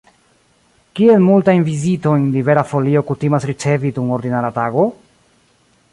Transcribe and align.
Kiel 0.99 1.19
multajn 1.25 1.65
vizitojn 1.67 2.25
Libera 2.37 2.65
Folio 2.71 3.05
kutimas 3.13 3.45
ricevi 3.53 3.95
dum 3.99 4.11
ordinara 4.19 4.53
tago? 4.61 4.91